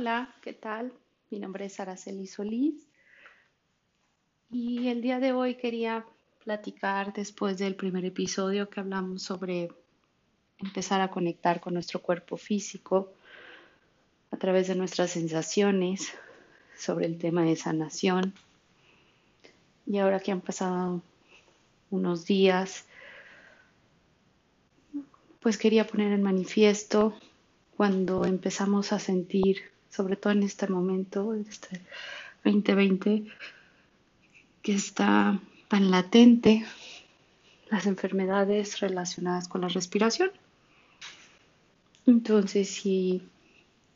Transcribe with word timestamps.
Hola, 0.00 0.32
¿qué 0.42 0.52
tal? 0.52 0.92
Mi 1.28 1.40
nombre 1.40 1.64
es 1.64 1.80
Araceli 1.80 2.28
Solís 2.28 2.86
y 4.48 4.86
el 4.86 5.02
día 5.02 5.18
de 5.18 5.32
hoy 5.32 5.56
quería 5.56 6.06
platicar 6.44 7.12
después 7.12 7.58
del 7.58 7.74
primer 7.74 8.04
episodio 8.04 8.70
que 8.70 8.78
hablamos 8.78 9.24
sobre 9.24 9.72
empezar 10.58 11.00
a 11.00 11.10
conectar 11.10 11.60
con 11.60 11.74
nuestro 11.74 12.00
cuerpo 12.00 12.36
físico 12.36 13.12
a 14.30 14.36
través 14.36 14.68
de 14.68 14.76
nuestras 14.76 15.10
sensaciones, 15.10 16.12
sobre 16.76 17.06
el 17.06 17.18
tema 17.18 17.42
de 17.42 17.56
sanación. 17.56 18.34
Y 19.84 19.98
ahora 19.98 20.20
que 20.20 20.30
han 20.30 20.42
pasado 20.42 21.02
unos 21.90 22.24
días, 22.24 22.86
pues 25.40 25.58
quería 25.58 25.88
poner 25.88 26.12
en 26.12 26.22
manifiesto 26.22 27.18
cuando 27.76 28.24
empezamos 28.26 28.92
a 28.92 29.00
sentir 29.00 29.76
sobre 29.90 30.16
todo 30.16 30.32
en 30.32 30.42
este 30.42 30.68
momento, 30.68 31.34
este 31.34 31.80
2020, 32.44 33.24
que 34.62 34.74
está 34.74 35.40
tan 35.68 35.90
latente 35.90 36.64
las 37.70 37.86
enfermedades 37.86 38.80
relacionadas 38.80 39.48
con 39.48 39.60
la 39.60 39.68
respiración. 39.68 40.30
Entonces, 42.06 42.68
si 42.70 43.22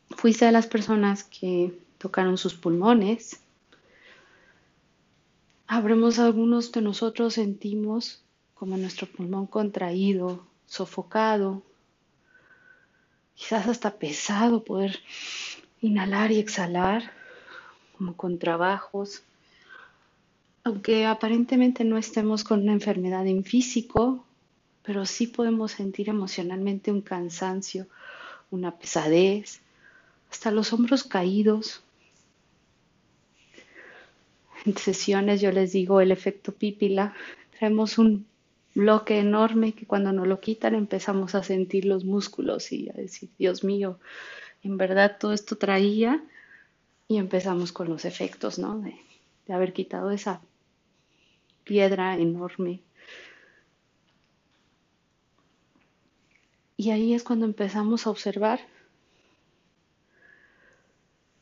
fuiste 0.09 0.45
de 0.45 0.51
las 0.51 0.67
personas 0.67 1.23
que 1.23 1.73
tocaron 1.97 2.37
sus 2.37 2.53
pulmones, 2.53 3.39
habremos 5.67 6.19
algunos 6.19 6.71
de 6.71 6.81
nosotros 6.81 7.33
sentimos 7.33 8.21
como 8.53 8.77
nuestro 8.77 9.07
pulmón 9.07 9.47
contraído, 9.47 10.45
sofocado, 10.67 11.63
quizás 13.33 13.67
hasta 13.67 13.97
pesado 13.97 14.63
poder 14.63 14.99
inhalar 15.83 16.31
y 16.31 16.39
exhalar 16.39 17.11
como 17.97 18.15
con 18.15 18.39
trabajos. 18.39 19.21
Aunque 20.63 21.05
aparentemente 21.05 21.83
no 21.83 21.97
estemos 21.97 22.43
con 22.43 22.61
una 22.61 22.71
enfermedad 22.71 23.27
en 23.27 23.43
físico, 23.43 24.25
pero 24.83 25.05
sí 25.05 25.27
podemos 25.27 25.73
sentir 25.73 26.09
emocionalmente 26.09 26.91
un 26.91 27.01
cansancio, 27.01 27.87
una 28.49 28.71
pesadez, 28.71 29.59
hasta 30.31 30.51
los 30.51 30.71
hombros 30.71 31.03
caídos. 31.03 31.83
En 34.65 34.77
sesiones 34.77 35.41
yo 35.41 35.51
les 35.51 35.73
digo 35.73 35.99
el 35.99 36.11
efecto 36.11 36.53
pípila. 36.53 37.13
Traemos 37.59 37.97
un 37.97 38.25
bloque 38.73 39.19
enorme 39.19 39.73
que 39.73 39.85
cuando 39.85 40.13
nos 40.13 40.27
lo 40.27 40.39
quitan 40.39 40.75
empezamos 40.75 41.35
a 41.35 41.43
sentir 41.43 41.83
los 41.83 42.05
músculos 42.05 42.71
y 42.71 42.89
a 42.89 42.93
decir, 42.93 43.29
Dios 43.37 43.65
mío, 43.65 43.99
en 44.63 44.77
verdad 44.77 45.17
todo 45.19 45.33
esto 45.33 45.57
traía 45.57 46.23
y 47.07 47.17
empezamos 47.17 47.71
con 47.71 47.89
los 47.89 48.05
efectos, 48.05 48.57
¿no? 48.59 48.79
De, 48.79 48.95
de 49.45 49.53
haber 49.53 49.73
quitado 49.73 50.11
esa 50.11 50.41
piedra 51.63 52.15
enorme. 52.17 52.81
Y 56.77 56.91
ahí 56.91 57.13
es 57.13 57.23
cuando 57.23 57.45
empezamos 57.45 58.07
a 58.07 58.09
observar 58.09 58.59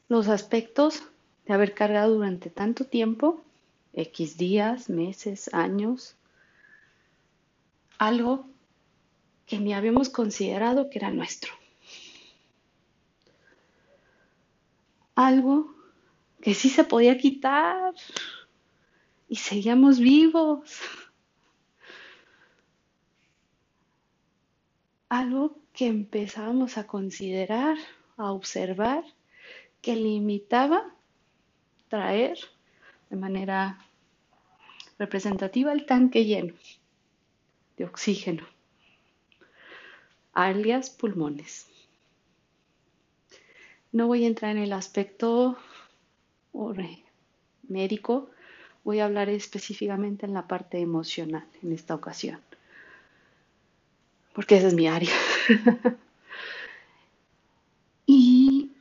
los 0.09 0.28
aspectos 0.28 1.03
de 1.45 1.53
haber 1.53 1.73
cargado 1.73 2.16
durante 2.16 2.50
tanto 2.50 2.85
tiempo, 2.85 3.41
X 3.94 4.38
días, 4.38 4.89
meses, 4.89 5.53
años, 5.53 6.16
algo 7.97 8.45
que 9.45 9.59
ni 9.59 9.73
habíamos 9.73 10.09
considerado 10.09 10.89
que 10.89 11.00
era 11.00 11.11
nuestro. 11.11 11.61
Algo 15.25 15.73
que 16.41 16.53
sí 16.53 16.69
se 16.69 16.83
podía 16.83 17.17
quitar 17.17 17.94
y 19.29 19.35
seguíamos 19.35 20.00
vivos. 20.00 20.81
Algo 25.09 25.57
que 25.73 25.88
empezábamos 25.88 26.78
a 26.78 26.88
considerar, 26.88 27.78
a 28.18 28.31
observar, 28.31 29.03
que 29.81 29.96
limitaba 29.96 30.96
traer 31.90 32.38
de 33.09 33.17
manera 33.17 33.79
representativa 35.00 35.73
el 35.73 35.85
tanque 35.85 36.25
lleno 36.25 36.53
de 37.78 37.85
oxígeno, 37.85 38.46
alias 40.34 40.90
pulmones. 40.90 41.71
No 43.91 44.07
voy 44.07 44.24
a 44.24 44.28
entrar 44.28 44.56
en 44.56 44.63
el 44.63 44.74
aspecto 44.74 45.57
médico, 47.68 48.29
voy 48.84 49.00
a 49.00 49.06
hablar 49.06 49.29
específicamente 49.29 50.25
en 50.25 50.34
la 50.34 50.47
parte 50.47 50.79
emocional 50.79 51.46
en 51.62 51.72
esta 51.72 51.96
ocasión, 51.96 52.40
porque 54.34 54.57
esa 54.57 54.68
es 54.68 54.74
mi 54.74 54.88
área. 54.88 55.13
y 58.06 58.72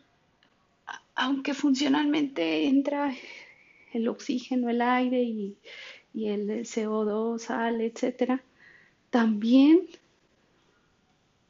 aunque 1.15 1.55
funcionalmente 1.55 2.67
entra 2.67 3.15
el 3.93 4.09
oxígeno, 4.09 4.71
el 4.71 4.81
aire 4.81 5.23
y, 5.23 5.57
el 6.15 6.49
CO2, 6.67 7.39
sal, 7.39 7.81
etcétera, 7.81 8.43
también 9.11 9.87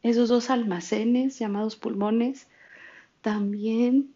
esos 0.02 0.28
dos 0.28 0.50
almacenes 0.50 1.38
llamados 1.38 1.76
pulmones 1.76 2.46
también 3.22 4.14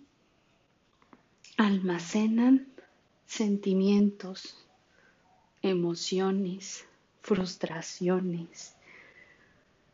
almacenan 1.56 2.66
sentimientos, 3.26 4.56
emociones, 5.62 6.86
frustraciones, 7.22 8.74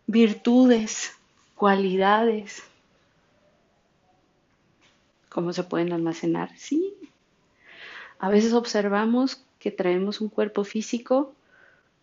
virtudes, 0.06 1.12
cualidades. 1.54 2.62
¿Cómo 5.28 5.52
se 5.52 5.62
pueden 5.62 5.92
almacenar? 5.92 6.56
Sí. 6.58 6.94
A 8.18 8.28
veces 8.28 8.52
observamos 8.52 9.44
que 9.58 9.70
traemos 9.70 10.20
un 10.20 10.28
cuerpo 10.28 10.64
físico 10.64 11.34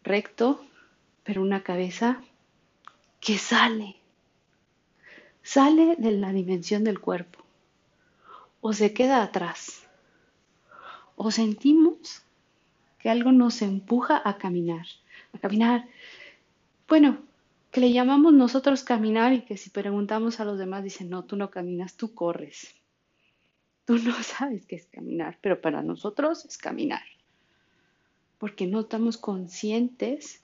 recto, 0.04 0.66
pero 1.24 1.42
una 1.42 1.64
cabeza 1.64 2.22
que 3.20 3.38
sale 3.38 3.98
sale 5.48 5.96
de 5.98 6.12
la 6.12 6.34
dimensión 6.34 6.84
del 6.84 7.00
cuerpo 7.00 7.40
o 8.60 8.74
se 8.74 8.94
queda 8.94 9.24
atrás 9.24 9.88
o 11.16 11.32
sentimos 11.32 12.24
que 13.00 13.10
algo 13.10 13.32
nos 13.32 13.62
empuja 13.62 14.22
a 14.26 14.38
caminar, 14.38 14.86
a 15.32 15.40
caminar. 15.40 15.88
Bueno, 16.86 17.20
que 17.72 17.80
le 17.80 17.94
llamamos 17.94 18.34
nosotros 18.34 18.84
caminar 18.84 19.32
y 19.32 19.46
que 19.46 19.56
si 19.56 19.70
preguntamos 19.70 20.42
a 20.42 20.46
los 20.46 20.60
demás 20.60 20.84
dicen, 20.84 21.10
no, 21.10 21.24
tú 21.24 21.38
no 21.38 21.50
caminas, 21.50 21.96
tú 21.96 22.14
corres. 22.14 22.76
Tú 23.86 24.00
no 24.00 24.14
sabes 24.24 24.66
qué 24.66 24.76
es 24.76 24.88
caminar, 24.88 25.40
pero 25.40 25.62
para 25.62 25.82
nosotros 25.82 26.44
es 26.44 26.58
caminar. 26.58 27.04
Porque 28.38 28.68
no 28.68 28.82
estamos 28.82 29.18
conscientes 29.18 30.44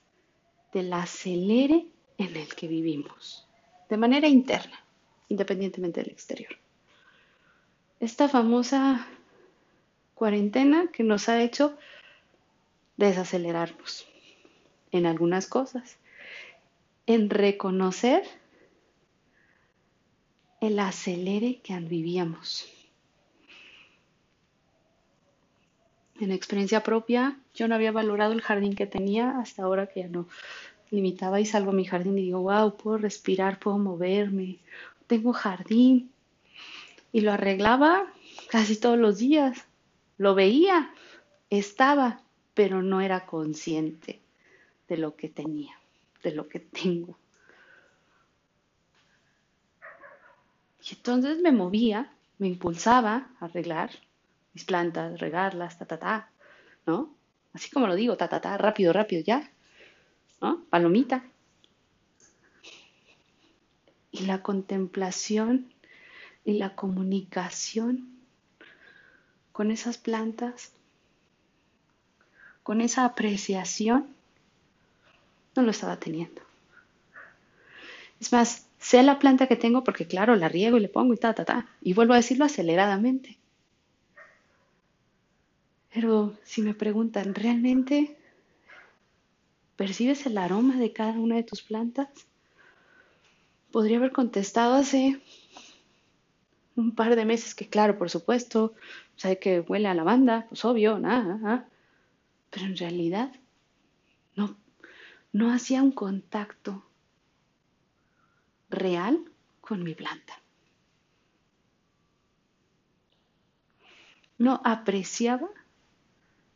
del 0.71 0.93
acelere 0.93 1.87
en 2.17 2.37
el 2.37 2.55
que 2.55 2.69
vivimos, 2.69 3.45
de 3.89 3.97
manera 3.97 4.29
interna 4.29 4.82
independientemente 5.33 6.01
del 6.01 6.11
exterior. 6.11 6.55
Esta 7.99 8.29
famosa 8.29 9.07
cuarentena 10.13 10.89
que 10.93 11.03
nos 11.03 11.27
ha 11.27 11.41
hecho 11.41 11.75
desacelerarnos 12.97 14.07
en 14.91 15.07
algunas 15.07 15.47
cosas, 15.47 15.97
en 17.07 17.31
reconocer 17.31 18.21
el 20.61 20.77
acelere 20.77 21.61
que 21.63 21.75
vivíamos. 21.79 22.69
En 26.19 26.31
experiencia 26.31 26.83
propia, 26.83 27.39
yo 27.55 27.67
no 27.67 27.73
había 27.73 27.91
valorado 27.91 28.33
el 28.33 28.41
jardín 28.41 28.75
que 28.75 28.85
tenía 28.85 29.39
hasta 29.39 29.63
ahora 29.63 29.87
que 29.87 30.01
ya 30.01 30.07
no 30.07 30.27
limitaba 30.93 31.41
y 31.41 31.45
salgo 31.45 31.71
a 31.71 31.73
mi 31.73 31.85
jardín 31.85 32.19
y 32.19 32.25
digo, 32.25 32.41
wow, 32.41 32.77
puedo 32.77 32.99
respirar, 32.99 33.59
puedo 33.59 33.79
moverme, 33.79 34.59
tengo 35.07 35.33
jardín. 35.33 36.11
Y 37.11 37.21
lo 37.21 37.31
arreglaba 37.31 38.11
casi 38.49 38.75
todos 38.79 38.97
los 38.97 39.19
días. 39.19 39.65
Lo 40.17 40.35
veía, 40.35 40.91
estaba, 41.49 42.21
pero 42.53 42.81
no 42.81 43.01
era 43.01 43.25
consciente 43.25 44.21
de 44.87 44.97
lo 44.97 45.15
que 45.15 45.29
tenía, 45.29 45.73
de 46.23 46.31
lo 46.31 46.47
que 46.47 46.59
tengo. 46.59 47.17
Y 50.81 50.95
entonces 50.95 51.39
me 51.39 51.51
movía, 51.51 52.11
me 52.39 52.47
impulsaba 52.47 53.29
a 53.39 53.45
arreglar 53.45 53.91
mis 54.53 54.65
plantas, 54.65 55.19
regarlas, 55.19 55.77
ta, 55.77 55.85
ta, 55.85 55.97
ta, 55.97 56.29
¿no? 56.85 57.15
Así 57.53 57.69
como 57.69 57.87
lo 57.87 57.95
digo, 57.95 58.17
ta, 58.17 58.27
ta, 58.27 58.41
ta, 58.41 58.57
rápido, 58.57 58.93
rápido, 58.93 59.23
ya, 59.23 59.49
¿no? 60.41 60.65
Palomita. 60.69 61.23
Y 64.13 64.25
la 64.25 64.41
contemplación 64.41 65.73
y 66.45 66.53
la 66.53 66.75
comunicación 66.75 68.07
con 69.51 69.71
esas 69.71 69.97
plantas, 69.97 70.71
con 72.61 72.79
esa 72.79 73.05
apreciación, 73.05 74.07
no 75.55 75.63
lo 75.63 75.71
estaba 75.71 75.99
teniendo. 75.99 76.41
Es 78.21 78.31
más, 78.31 78.67
sé 78.79 79.03
la 79.03 79.19
planta 79.19 79.47
que 79.47 79.55
tengo 79.55 79.83
porque 79.83 80.07
claro, 80.07 80.35
la 80.35 80.47
riego 80.47 80.77
y 80.77 80.81
le 80.81 80.89
pongo 80.89 81.13
y 81.13 81.17
ta, 81.17 81.33
ta, 81.33 81.43
ta. 81.43 81.67
Y 81.81 81.93
vuelvo 81.93 82.13
a 82.13 82.17
decirlo 82.17 82.45
aceleradamente. 82.45 83.37
Pero 85.91 86.37
si 86.43 86.61
me 86.61 86.73
preguntan, 86.73 87.33
¿realmente 87.35 88.15
percibes 89.75 90.25
el 90.27 90.37
aroma 90.37 90.77
de 90.77 90.93
cada 90.93 91.19
una 91.19 91.35
de 91.35 91.43
tus 91.43 91.63
plantas? 91.63 92.09
Podría 93.73 93.97
haber 93.97 94.11
contestado 94.11 94.75
hace 94.75 95.19
un 96.75 96.93
par 96.93 97.15
de 97.15 97.25
meses 97.25 97.55
que 97.55 97.67
claro, 97.67 97.97
por 97.97 98.11
supuesto, 98.11 98.75
sabe 99.15 99.39
que 99.39 99.61
huele 99.61 99.87
a 99.87 99.95
lavanda, 99.95 100.45
pues 100.47 100.63
obvio, 100.63 100.99
nada, 100.99 101.67
pero 102.51 102.67
en 102.67 102.77
realidad 102.77 103.31
no, 104.35 104.55
no 105.31 105.51
hacía 105.51 105.81
un 105.81 105.91
contacto 105.91 106.85
real 108.69 109.25
con 109.59 109.81
mi 109.81 109.95
planta. 109.95 110.39
No 114.37 114.61
apreciaba 114.63 115.49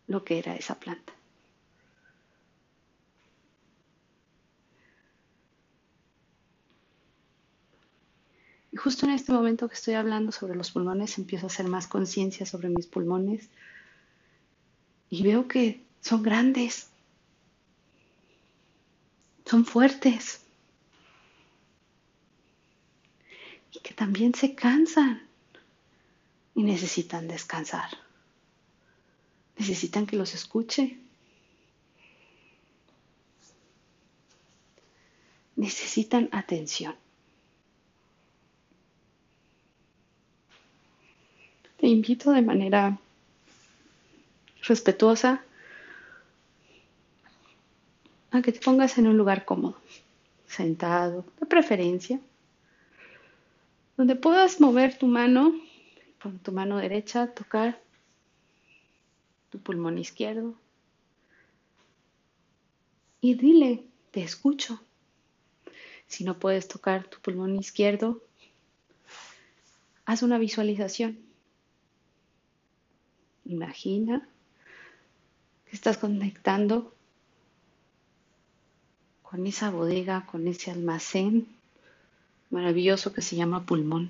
lo 0.05 0.23
que 0.23 0.37
era 0.37 0.55
esa 0.55 0.79
planta. 0.79 1.16
Justo 8.87 9.05
en 9.05 9.11
este 9.11 9.33
momento 9.33 9.67
que 9.67 9.75
estoy 9.75 9.95
hablando 9.95 10.31
sobre 10.31 10.55
los 10.55 10.71
pulmones, 10.71 11.17
empiezo 11.17 11.45
a 11.45 11.49
hacer 11.49 11.67
más 11.67 11.87
conciencia 11.87 12.45
sobre 12.45 12.69
mis 12.69 12.87
pulmones 12.87 13.49
y 15.09 15.23
veo 15.23 15.49
que 15.49 15.83
son 15.99 16.23
grandes, 16.23 16.87
son 19.45 19.65
fuertes 19.65 20.39
y 23.73 23.79
que 23.79 23.93
también 23.93 24.33
se 24.33 24.55
cansan 24.55 25.21
y 26.55 26.63
necesitan 26.63 27.27
descansar. 27.27 27.89
Necesitan 29.57 30.07
que 30.07 30.15
los 30.15 30.33
escuche. 30.33 30.97
Necesitan 35.57 36.29
atención. 36.31 36.95
Te 41.87 41.91
invito 41.91 42.31
de 42.31 42.41
manera 42.41 42.99
respetuosa 44.61 45.41
a 48.29 48.41
que 48.41 48.51
te 48.51 48.59
pongas 48.59 48.97
en 48.97 49.07
un 49.07 49.15
lugar 49.15 49.45
cómodo, 49.45 49.79
sentado, 50.47 51.23
de 51.39 51.45
preferencia, 51.45 52.19
donde 53.95 54.17
puedas 54.17 54.59
mover 54.59 54.97
tu 54.97 55.07
mano, 55.07 55.53
con 56.21 56.39
tu 56.39 56.51
mano 56.51 56.75
derecha, 56.75 57.33
tocar 57.33 57.79
tu 59.49 59.57
pulmón 59.57 59.97
izquierdo 59.97 60.55
y 63.21 63.35
dile, 63.35 63.85
te 64.11 64.23
escucho. 64.23 64.77
Si 66.07 66.25
no 66.25 66.37
puedes 66.37 66.67
tocar 66.67 67.05
tu 67.05 67.21
pulmón 67.21 67.55
izquierdo, 67.55 68.21
haz 70.03 70.21
una 70.21 70.37
visualización. 70.37 71.26
Imagina 73.47 74.27
que 75.65 75.75
estás 75.75 75.97
conectando 75.97 76.94
con 79.21 79.47
esa 79.47 79.69
bodega, 79.69 80.25
con 80.25 80.47
ese 80.47 80.71
almacén 80.71 81.47
maravilloso 82.49 83.13
que 83.13 83.21
se 83.21 83.35
llama 83.35 83.65
pulmón. 83.65 84.09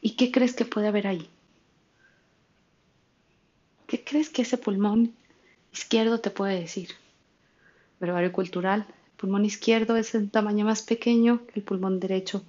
¿Y 0.00 0.16
qué 0.16 0.30
crees 0.30 0.54
que 0.54 0.64
puede 0.64 0.88
haber 0.88 1.06
ahí? 1.06 1.28
¿Qué 3.86 4.02
crees 4.02 4.30
que 4.30 4.42
ese 4.42 4.56
pulmón 4.56 5.14
izquierdo 5.72 6.20
te 6.20 6.30
puede 6.30 6.60
decir? 6.60 6.90
Verbario 7.98 8.32
cultural. 8.32 8.86
El 8.88 9.16
pulmón 9.18 9.44
izquierdo 9.44 9.96
es 9.96 10.14
un 10.14 10.30
tamaño 10.30 10.64
más 10.64 10.82
pequeño 10.82 11.44
que 11.46 11.60
el 11.60 11.62
pulmón 11.62 12.00
derecho 12.00 12.42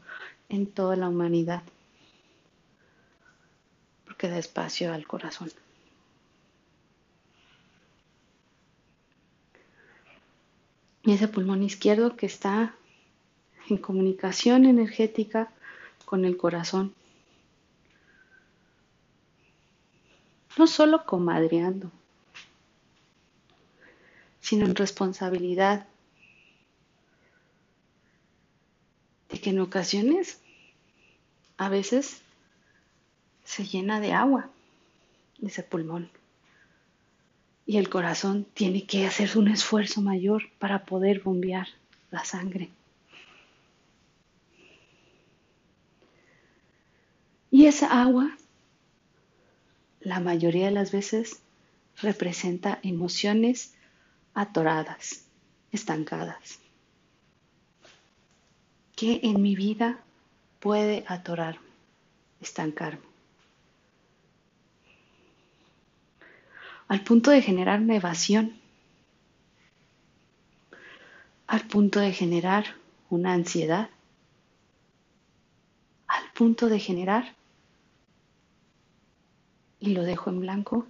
en 0.48 0.68
toda 0.68 0.96
la 0.96 1.10
humanidad. 1.10 1.64
Porque 4.22 4.36
da 4.36 4.38
espacio 4.38 4.94
al 4.94 5.08
corazón. 5.08 5.52
Y 11.02 11.14
ese 11.14 11.28
pulmón 11.28 11.64
izquierdo 11.64 12.16
que 12.16 12.28
está 12.28 12.76
en 13.68 13.78
comunicación 13.78 14.68
energética 14.68 15.52
con 16.06 16.24
el 16.24 16.38
corazón 16.38 16.94
no 20.56 20.68
solo 20.68 21.04
comadreando, 21.08 21.92
sino 24.40 24.68
en 24.68 24.76
responsabilidad 24.76 25.88
de 29.30 29.42
que 29.42 29.50
en 29.50 29.62
ocasiones 29.62 30.40
a 31.58 31.70
veces 31.70 32.22
se 33.52 33.66
llena 33.66 34.00
de 34.00 34.14
agua 34.14 34.50
ese 35.44 35.62
pulmón 35.62 36.10
y 37.66 37.76
el 37.76 37.90
corazón 37.90 38.46
tiene 38.54 38.86
que 38.86 39.06
hacer 39.06 39.38
un 39.38 39.50
esfuerzo 39.50 40.02
mayor 40.02 40.44
para 40.58 40.86
poder 40.86 41.20
bombear 41.20 41.68
la 42.12 42.24
sangre. 42.24 42.70
Y 47.50 47.66
esa 47.66 48.02
agua 48.02 48.38
la 50.00 50.22
mayoría 50.22 50.68
de 50.68 50.72
las 50.72 50.94
veces 50.94 51.42
representa 52.02 52.80
emociones 52.84 53.74
atoradas, 54.34 55.26
estancadas. 55.74 56.60
¿Qué 58.96 59.20
en 59.24 59.42
mi 59.42 59.58
vida 59.58 60.00
puede 60.62 61.04
atorarme, 61.06 61.68
estancarme? 62.40 63.11
Al 66.92 67.06
punto 67.06 67.32
de 67.32 67.42
generar 67.42 67.80
una 67.80 67.96
evasión, 67.96 68.54
al 71.48 71.66
punto 71.66 72.02
de 72.02 72.12
generar 72.12 72.66
una 73.10 73.32
ansiedad, 73.32 73.90
al 76.08 76.30
punto 76.34 76.68
de 76.68 76.80
generar 76.80 77.34
y 79.80 79.94
lo 79.94 80.04
dejo 80.04 80.32
en 80.32 80.42
blanco, 80.42 80.86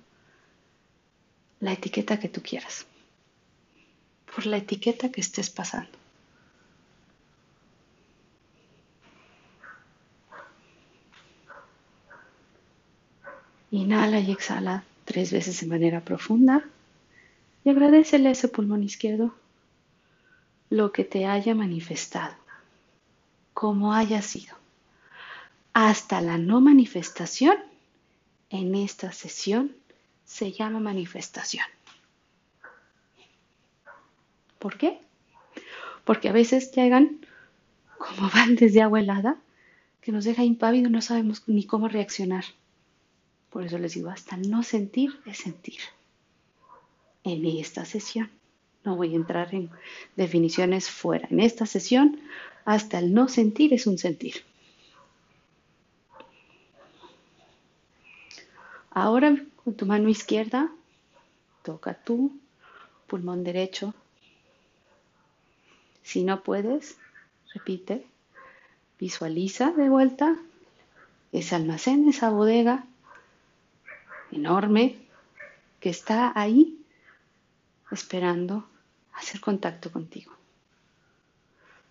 la 1.60 1.74
etiqueta 1.74 2.20
que 2.20 2.29
tú 2.29 2.41
quieras, 2.41 2.88
por 4.34 4.48
la 4.48 4.58
etiqueta 4.58 5.12
que 5.12 5.22
estés 5.22 5.51
pasando. 5.51 6.00
Inhala 13.70 14.20
y 14.20 14.31
exhala 14.31 14.84
tres 15.11 15.33
veces 15.33 15.59
de 15.59 15.67
manera 15.67 16.05
profunda 16.05 16.63
y 17.65 17.69
agradecele 17.69 18.29
a 18.29 18.31
ese 18.31 18.47
pulmón 18.47 18.81
izquierdo 18.81 19.35
lo 20.69 20.93
que 20.93 21.03
te 21.03 21.25
haya 21.25 21.53
manifestado, 21.53 22.33
como 23.53 23.93
haya 23.93 24.21
sido. 24.21 24.55
Hasta 25.73 26.21
la 26.21 26.37
no 26.37 26.61
manifestación 26.61 27.57
en 28.49 28.73
esta 28.73 29.11
sesión 29.11 29.75
se 30.23 30.53
llama 30.53 30.79
manifestación. 30.79 31.65
¿Por 34.59 34.77
qué? 34.77 34.97
Porque 36.05 36.29
a 36.29 36.31
veces 36.31 36.71
llegan 36.71 37.19
como 37.97 38.29
baldes 38.29 38.73
de 38.73 38.81
agua 38.81 39.01
helada 39.01 39.35
que 39.99 40.13
nos 40.13 40.23
deja 40.23 40.45
impávido 40.45 40.87
y 40.87 40.91
no 40.91 41.01
sabemos 41.01 41.43
ni 41.47 41.65
cómo 41.65 41.89
reaccionar. 41.89 42.45
Por 43.51 43.63
eso 43.63 43.77
les 43.77 43.93
digo, 43.93 44.10
hasta 44.10 44.38
no 44.38 44.63
sentir 44.63 45.20
es 45.25 45.38
sentir. 45.38 45.79
En 47.24 47.46
esta 47.46 47.86
sesión, 47.86 48.31
no 48.84 48.96
voy 48.96 49.13
a 49.13 49.17
entrar 49.17 49.53
en 49.53 49.70
definiciones 50.15 50.89
fuera. 50.89 51.27
En 51.29 51.39
esta 51.39 51.67
sesión, 51.67 52.20
hasta 52.65 52.98
el 52.98 53.13
no 53.13 53.27
sentir 53.27 53.74
es 53.74 53.86
un 53.86 53.98
sentir. 54.00 54.43
Ahora 58.89 59.38
con 59.63 59.75
tu 59.75 59.86
mano 59.86 60.10
izquierda 60.10 60.72
toca 61.63 61.93
tu 61.93 62.39
pulmón 63.08 63.43
derecho. 63.43 63.93
Si 66.01 66.24
no 66.24 66.41
puedes, 66.41 66.98
repite, 67.53 68.05
Visualiza 69.01 69.72
de 69.72 69.89
vuelta 69.89 70.38
ese 71.31 71.55
almacén, 71.55 72.08
esa 72.08 72.29
bodega 72.29 72.86
enorme 74.31 75.07
que 75.79 75.89
está 75.89 76.31
ahí 76.39 76.83
esperando 77.91 78.69
hacer 79.13 79.41
contacto 79.41 79.91
contigo. 79.91 80.31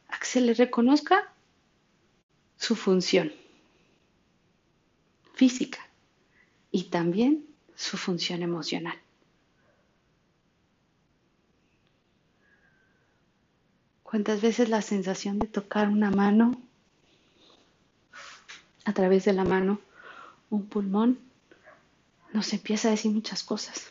A 0.08 0.18
que 0.18 0.26
se 0.26 0.40
le 0.40 0.54
reconozca 0.54 1.32
su 2.56 2.74
función 2.76 3.32
física 5.34 5.80
y 6.70 6.84
también 6.84 7.46
su 7.74 7.96
función 7.96 8.42
emocional. 8.42 8.98
¿Cuántas 14.02 14.42
veces 14.42 14.68
la 14.68 14.82
sensación 14.82 15.38
de 15.38 15.46
tocar 15.46 15.88
una 15.88 16.10
mano, 16.10 16.60
a 18.84 18.92
través 18.92 19.24
de 19.24 19.32
la 19.32 19.44
mano, 19.44 19.80
un 20.50 20.66
pulmón, 20.66 21.29
nos 22.32 22.52
empieza 22.52 22.88
a 22.88 22.92
decir 22.92 23.10
muchas 23.10 23.42
cosas? 23.42 23.90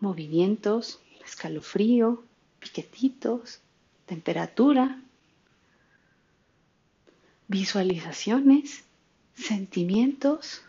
Movimientos, 0.00 1.00
escalofrío, 1.24 2.22
piquetitos, 2.60 3.60
temperatura, 4.06 5.00
visualizaciones, 7.48 8.84
sentimientos, 9.34 10.62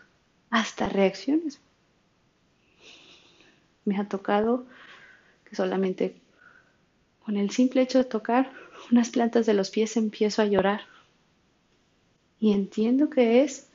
hasta 0.50 0.88
reacciones. 0.88 1.60
Me 3.84 3.98
ha 3.98 4.08
tocado 4.08 4.66
que 5.44 5.54
solamente 5.54 6.16
con 7.24 7.36
el 7.36 7.50
simple 7.50 7.82
hecho 7.82 7.98
de 7.98 8.04
tocar 8.04 8.52
unas 8.90 9.10
plantas 9.10 9.46
de 9.46 9.54
los 9.54 9.70
pies 9.70 9.96
empiezo 9.96 10.42
a 10.42 10.46
llorar. 10.46 10.82
Y 12.38 12.52
entiendo 12.52 13.10
que 13.10 13.42
es 13.42 13.68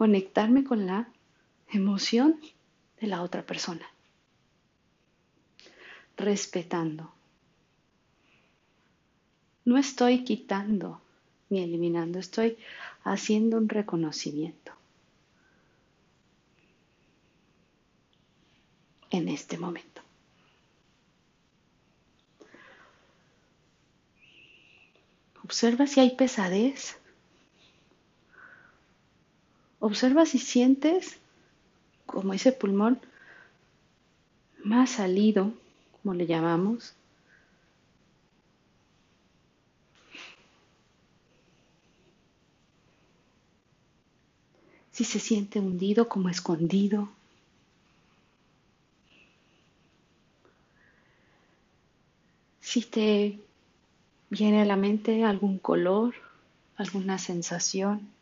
conectarme 0.00 0.64
con 0.64 0.86
la 0.86 1.12
emoción 1.68 2.40
de 3.02 3.06
la 3.06 3.20
otra 3.20 3.44
persona. 3.44 3.86
Respetando. 6.16 7.12
No 9.66 9.76
estoy 9.76 10.24
quitando 10.24 11.02
ni 11.50 11.62
eliminando, 11.62 12.18
estoy 12.18 12.56
haciendo 13.04 13.58
un 13.58 13.68
reconocimiento. 13.68 14.72
En 19.10 19.28
este 19.28 19.58
momento. 19.58 20.00
Observa 25.44 25.86
si 25.86 26.00
hay 26.00 26.16
pesadez. 26.16 26.99
Observa 29.80 30.26
si 30.26 30.38
sientes 30.38 31.16
como 32.06 32.34
ese 32.34 32.52
pulmón 32.52 33.00
más 34.62 34.90
salido, 34.90 35.52
como 36.02 36.14
le 36.14 36.26
llamamos, 36.26 36.94
si 44.92 45.04
se 45.04 45.18
siente 45.18 45.60
hundido 45.60 46.10
como 46.10 46.28
escondido. 46.28 47.08
Si 52.60 52.82
te 52.82 53.38
viene 54.28 54.60
a 54.60 54.66
la 54.66 54.76
mente 54.76 55.24
algún 55.24 55.58
color, 55.58 56.14
alguna 56.76 57.16
sensación. 57.16 58.19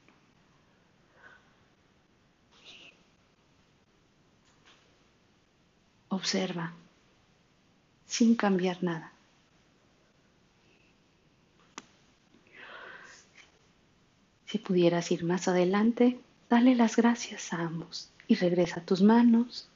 Observa 6.09 6.73
sin 8.07 8.35
cambiar 8.35 8.83
nada. 8.83 9.13
Si 14.47 14.59
pudieras 14.59 15.11
ir 15.13 15.25
más 15.25 15.47
adelante, 15.47 16.19
dale 16.49 16.75
las 16.75 16.97
gracias 16.97 17.53
a 17.53 17.61
ambos 17.61 18.11
y 18.27 18.35
regresa 18.35 18.81
tus 18.81 19.03
manos, 19.03 19.69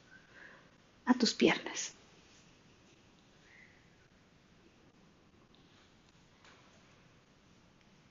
a 1.05 1.13
tus 1.13 1.35
piernas. 1.35 1.93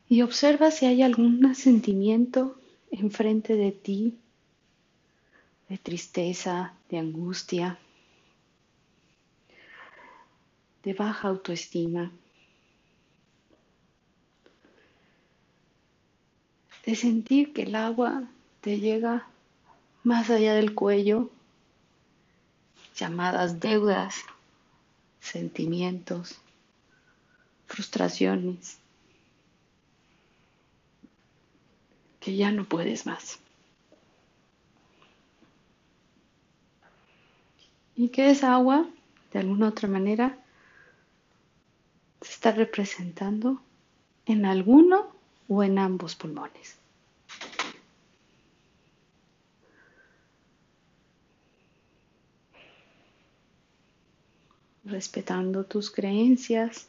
Y 0.08 0.22
observa 0.22 0.70
si 0.70 0.86
hay 0.86 1.02
algún 1.02 1.54
sentimiento 1.54 2.56
enfrente 2.90 3.56
de 3.56 3.72
ti, 3.72 4.18
de 5.68 5.78
tristeza, 5.78 6.74
de 6.90 6.98
angustia, 6.98 7.78
de 10.82 10.94
baja 10.94 11.28
autoestima, 11.28 12.10
de 16.84 16.96
sentir 16.96 17.52
que 17.52 17.62
el 17.62 17.74
agua 17.74 18.24
te 18.60 18.80
llega 18.80 19.26
más 20.02 20.30
allá 20.30 20.54
del 20.54 20.74
cuello, 20.74 21.30
llamadas 22.96 23.60
deudas, 23.60 24.16
sentimientos, 25.20 26.38
frustraciones. 27.66 28.82
que 32.22 32.36
ya 32.36 32.52
no 32.52 32.64
puedes 32.64 33.04
más. 33.04 33.40
Y 37.96 38.08
que 38.08 38.30
esa 38.30 38.54
agua, 38.54 38.86
de 39.32 39.40
alguna 39.40 39.68
otra 39.68 39.88
manera, 39.88 40.38
se 42.22 42.32
está 42.32 42.52
representando 42.52 43.60
en 44.26 44.46
alguno 44.46 45.12
o 45.48 45.62
en 45.62 45.78
ambos 45.78 46.14
pulmones. 46.14 46.76
Respetando 54.84 55.64
tus 55.64 55.90
creencias, 55.90 56.88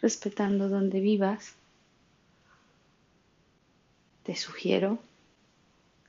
respetando 0.00 0.68
donde 0.68 1.00
vivas, 1.00 1.54
te 4.24 4.36
sugiero 4.36 4.98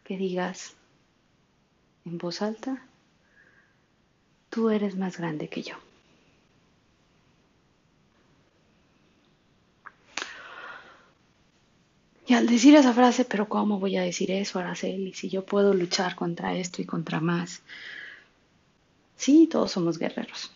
que 0.03 0.17
digas 0.17 0.73
en 2.05 2.17
voz 2.17 2.41
alta, 2.41 2.83
tú 4.49 4.69
eres 4.69 4.95
más 4.97 5.17
grande 5.17 5.49
que 5.49 5.61
yo. 5.61 5.88
Y 12.29 12.35
al 12.35 12.45
decir 12.45 12.75
esa 12.75 12.93
frase, 12.93 13.25
pero 13.25 13.49
¿cómo 13.49 13.79
voy 13.79 13.97
a 13.97 14.03
decir 14.03 14.29
eso, 14.29 14.59
Araceli? 14.59 15.13
Si 15.13 15.29
yo 15.29 15.43
puedo 15.43 15.73
luchar 15.73 16.15
contra 16.15 16.55
esto 16.55 16.79
y 16.79 16.85
contra 16.85 17.19
más. 17.19 17.63
Sí, 19.15 19.47
todos 19.47 19.71
somos 19.71 19.97
guerreros. 19.97 20.51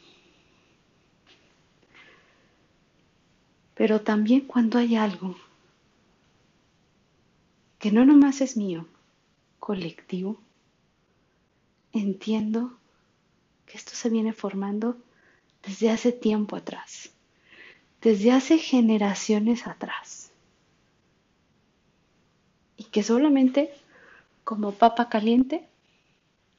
Pero 3.74 4.02
también 4.02 4.42
cuando 4.42 4.78
hay 4.78 4.96
algo 4.96 5.36
que 7.80 7.92
no 7.92 8.06
nomás 8.06 8.42
es 8.42 8.56
mío, 8.56 8.86
colectivo, 9.60 10.40
entiendo 11.92 12.78
que 13.66 13.80
esto 13.80 13.96
se 13.96 14.12
viene 14.12 14.32
formando 14.32 14.96
desde 15.66 15.90
hace 15.90 16.12
tiempo 16.12 16.56
atrás, 16.56 17.10
desde 18.00 18.32
hace 18.32 18.60
generaciones 18.60 19.66
atrás. 19.66 20.23
Que 22.94 23.04
solamente 23.04 23.74
como 24.46 24.72
papa 24.72 25.10
caliente 25.10 25.68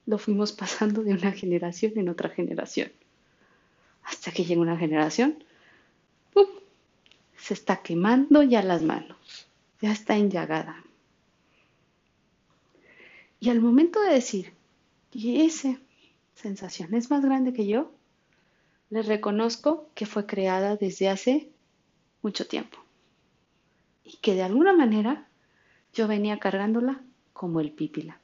lo 0.04 0.18
fuimos 0.18 0.52
pasando 0.52 1.02
de 1.02 1.14
una 1.14 1.32
generación 1.32 1.92
en 1.96 2.10
otra 2.10 2.28
generación. 2.28 2.92
Hasta 4.02 4.32
que 4.32 4.44
llega 4.44 4.60
una 4.60 4.76
generación, 4.76 5.42
se 7.38 7.54
está 7.54 7.82
quemando 7.82 8.42
ya 8.42 8.62
las 8.62 8.82
manos, 8.82 9.46
ya 9.80 9.92
está 9.92 10.16
enllagada. 10.16 10.82
Y 13.38 13.50
al 13.50 13.60
momento 13.60 14.00
de 14.00 14.14
decir 14.14 14.54
que 15.10 15.44
esa 15.44 15.78
sensación 16.34 16.94
es 16.94 17.10
más 17.10 17.22
grande 17.22 17.52
que 17.52 17.66
yo, 17.66 17.92
le 18.90 19.02
reconozco 19.02 19.88
que 19.94 20.06
fue 20.06 20.24
creada 20.26 20.76
desde 20.76 21.10
hace 21.10 21.50
mucho 22.22 22.46
tiempo. 22.46 22.78
Y 24.04 24.16
que 24.16 24.34
de 24.34 24.42
alguna 24.42 24.72
manera 24.72 25.28
yo 25.94 26.08
venía 26.08 26.38
cargándola 26.38 27.00
como 27.32 27.60
el 27.60 27.72
pípila. 27.72 28.20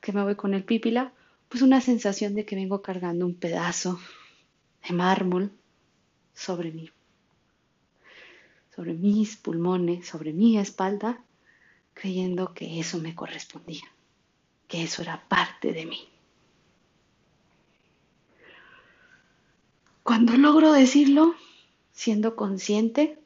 ¿Qué 0.00 0.12
me 0.12 0.22
voy 0.22 0.34
con 0.34 0.54
el 0.54 0.64
pípila? 0.64 1.12
Pues 1.48 1.62
una 1.62 1.80
sensación 1.80 2.34
de 2.34 2.44
que 2.44 2.56
vengo 2.56 2.82
cargando 2.82 3.26
un 3.26 3.34
pedazo 3.34 4.00
de 4.86 4.94
mármol 4.94 5.52
sobre 6.34 6.72
mí. 6.72 6.90
sobre 8.74 8.92
mis 8.92 9.36
pulmones, 9.36 10.06
sobre 10.06 10.34
mi 10.34 10.58
espalda, 10.58 11.24
creyendo 11.94 12.52
que 12.52 12.78
eso 12.78 12.98
me 12.98 13.14
correspondía, 13.14 13.84
que 14.68 14.82
eso 14.82 15.00
era 15.00 15.26
parte 15.28 15.72
de 15.72 15.86
mí. 15.86 16.06
Cuando 20.02 20.36
logro 20.36 20.72
decirlo, 20.72 21.34
siendo 21.92 22.36
consciente, 22.36 23.18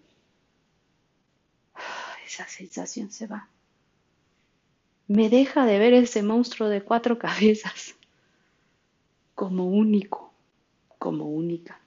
esa 2.31 2.47
sensación 2.47 3.11
se 3.11 3.27
va. 3.27 3.49
Me 5.09 5.29
deja 5.29 5.67
de 5.67 5.81
ver 5.81 5.95
ese 5.95 6.23
monstruo 6.23 6.69
de 6.69 6.83
cuatro 6.83 7.19
cabezas 7.27 7.97
como 9.35 9.67
único, 9.67 10.33
como 10.99 11.25
única. 11.25 11.81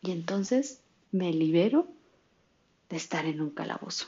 Y 0.00 0.12
entonces 0.12 0.80
me 1.12 1.32
libero 1.32 1.88
de 2.88 2.96
estar 2.96 3.26
en 3.26 3.42
un 3.42 3.50
calabozo. 3.50 4.06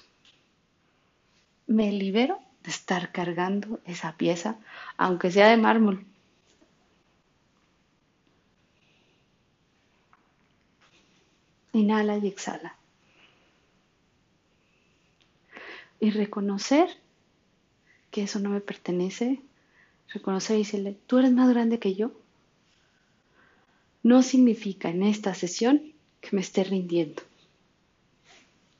Me 1.66 1.92
libero 1.92 2.38
de 2.62 2.70
estar 2.70 3.12
cargando 3.12 3.80
esa 3.84 4.16
pieza, 4.16 4.56
aunque 4.96 5.30
sea 5.30 5.48
de 5.48 5.56
mármol. 5.56 6.06
Inhala 11.72 12.16
y 12.18 12.26
exhala. 12.26 12.79
Y 16.00 16.10
reconocer 16.10 16.88
que 18.10 18.22
eso 18.22 18.40
no 18.40 18.50
me 18.50 18.60
pertenece, 18.60 19.40
reconocer 20.12 20.56
y 20.56 20.60
decirle, 20.60 20.96
tú 21.06 21.18
eres 21.18 21.32
más 21.32 21.48
grande 21.50 21.78
que 21.78 21.94
yo, 21.94 22.12
no 24.02 24.22
significa 24.22 24.88
en 24.88 25.02
esta 25.02 25.34
sesión 25.34 25.92
que 26.20 26.30
me 26.32 26.40
esté 26.40 26.64
rindiendo, 26.64 27.22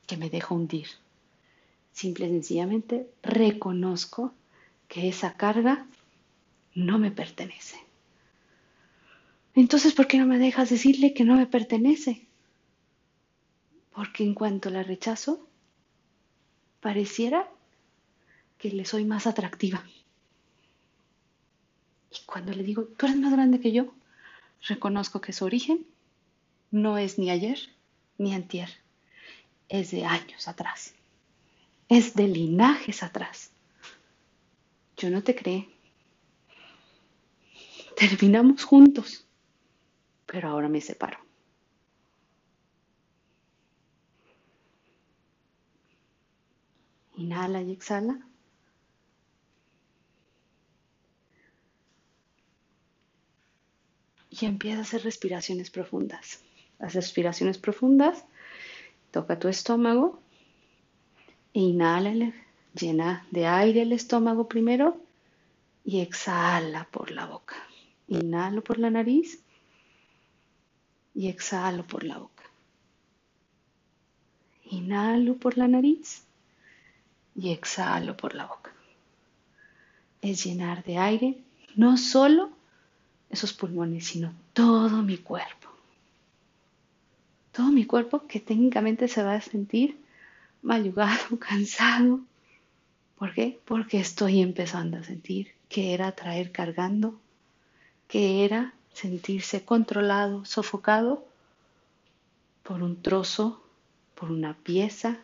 que 0.07 0.17
me 0.17 0.29
dejo 0.29 0.55
hundir. 0.55 0.87
Simple 1.93 2.25
y 2.25 2.29
sencillamente 2.29 3.07
reconozco 3.21 4.33
que 4.87 5.07
esa 5.07 5.33
carga 5.33 5.85
no 6.73 6.97
me 6.97 7.11
pertenece. 7.11 7.77
Entonces, 9.53 9.93
¿por 9.93 10.07
qué 10.07 10.17
no 10.17 10.25
me 10.25 10.39
dejas 10.39 10.69
decirle 10.69 11.13
que 11.13 11.23
no 11.23 11.35
me 11.35 11.45
pertenece? 11.45 12.25
Porque 13.93 14.23
en 14.23 14.33
cuanto 14.33 14.69
la 14.69 14.83
rechazo, 14.83 15.45
pareciera 16.81 17.49
que 18.57 18.69
le 18.69 18.85
soy 18.85 19.05
más 19.05 19.27
atractiva. 19.27 19.83
Y 22.11 22.25
cuando 22.25 22.51
le 22.51 22.63
digo, 22.63 22.83
tú 22.83 23.05
eres 23.05 23.17
más 23.17 23.31
grande 23.31 23.59
que 23.59 23.71
yo, 23.71 23.93
reconozco 24.67 25.21
que 25.21 25.33
su 25.33 25.45
origen 25.45 25.85
no 26.69 26.97
es 26.97 27.17
ni 27.17 27.29
ayer 27.29 27.57
ni 28.17 28.33
antier, 28.33 28.69
es 29.69 29.91
de 29.91 30.05
años 30.05 30.47
atrás, 30.47 30.93
es 31.87 32.13
de 32.13 32.27
linajes 32.27 33.01
atrás. 33.03 33.51
Yo 34.97 35.09
no 35.09 35.23
te 35.23 35.35
creé. 35.35 35.67
Terminamos 37.95 38.63
juntos, 38.63 39.25
pero 40.25 40.49
ahora 40.49 40.67
me 40.67 40.81
separo. 40.81 41.17
Inhala 47.21 47.61
y 47.61 47.71
exhala. 47.71 48.17
Y 54.31 54.45
empieza 54.45 54.79
a 54.79 54.81
hacer 54.81 55.03
respiraciones 55.03 55.69
profundas. 55.69 56.39
Las 56.79 56.95
respiraciones 56.95 57.59
profundas. 57.59 58.25
Toca 59.11 59.37
tu 59.37 59.49
estómago. 59.49 60.19
Inhala, 61.53 62.33
llena 62.73 63.27
de 63.29 63.45
aire 63.45 63.83
el 63.83 63.91
estómago 63.91 64.47
primero 64.47 64.97
y 65.83 65.99
exhala 65.99 66.87
por 66.89 67.11
la 67.11 67.27
boca. 67.27 67.57
Inhalo 68.07 68.63
por 68.63 68.79
la 68.79 68.89
nariz 68.89 69.43
y 71.13 71.27
exhalo 71.27 71.85
por 71.85 72.03
la 72.03 72.17
boca. 72.17 72.45
Inhalo 74.63 75.35
por 75.35 75.57
la 75.59 75.67
nariz 75.67 76.30
y 77.35 77.51
exhalo 77.51 78.17
por 78.17 78.35
la 78.35 78.45
boca. 78.45 78.71
Es 80.21 80.43
llenar 80.43 80.83
de 80.83 80.97
aire 80.97 81.37
no 81.75 81.97
solo 81.97 82.51
esos 83.29 83.53
pulmones, 83.53 84.05
sino 84.07 84.33
todo 84.53 85.01
mi 85.01 85.17
cuerpo. 85.17 85.69
Todo 87.51 87.71
mi 87.71 87.85
cuerpo 87.85 88.27
que 88.27 88.39
técnicamente 88.39 89.07
se 89.07 89.23
va 89.23 89.35
a 89.35 89.41
sentir 89.41 89.97
mayugado, 90.61 91.39
cansado. 91.39 92.19
¿Por 93.17 93.33
qué? 93.33 93.59
Porque 93.65 93.99
estoy 93.99 94.41
empezando 94.41 94.97
a 94.97 95.03
sentir 95.03 95.53
que 95.69 95.93
era 95.93 96.11
traer 96.11 96.51
cargando, 96.51 97.19
que 98.07 98.43
era 98.43 98.73
sentirse 98.93 99.63
controlado, 99.63 100.43
sofocado 100.45 101.25
por 102.63 102.83
un 102.83 103.01
trozo, 103.01 103.63
por 104.15 104.31
una 104.31 104.53
pieza 104.53 105.19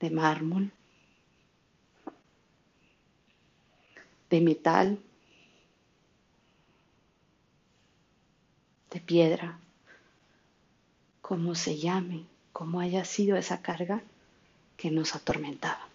de 0.00 0.10
mármol, 0.10 0.72
de 4.30 4.40
metal, 4.40 4.98
de 8.90 9.00
piedra, 9.00 9.58
como 11.20 11.54
se 11.54 11.78
llame, 11.78 12.24
como 12.52 12.80
haya 12.80 13.04
sido 13.04 13.36
esa 13.36 13.62
carga 13.62 14.02
que 14.76 14.90
nos 14.90 15.14
atormentaba. 15.14 15.86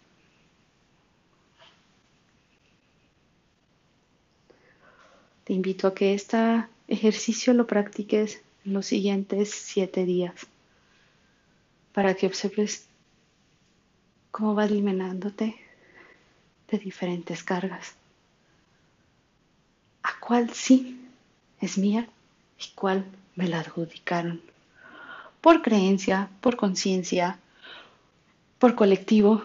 Te 5.43 5.53
invito 5.53 5.87
a 5.87 5.93
que 5.93 6.13
este 6.13 6.65
ejercicio 6.87 7.53
lo 7.53 7.67
practiques 7.67 8.41
en 8.65 8.73
los 8.73 8.85
siguientes 8.87 9.51
siete 9.51 10.05
días 10.05 10.47
para 11.93 12.15
que 12.15 12.27
observes 12.27 12.84
cómo 14.35 14.53
vas 14.53 14.69
eliminándote 14.69 15.55
de 16.69 16.77
diferentes 16.77 17.41
cargas. 17.41 17.95
¿A 20.03 20.19
cuál 20.19 20.49
sí 20.49 20.99
es 21.61 21.77
mía 21.77 22.09
y 22.59 22.75
cuál 22.75 23.05
me 23.37 23.47
la 23.47 23.61
adjudicaron? 23.61 24.41
Por 25.39 25.61
creencia, 25.61 26.27
por 26.41 26.57
conciencia, 26.57 27.39
por 28.59 28.75
colectivo, 28.75 29.41